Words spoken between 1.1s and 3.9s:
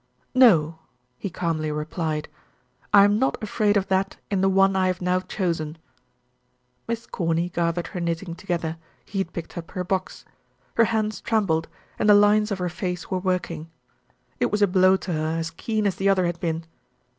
he calmly replied. "I am not afraid of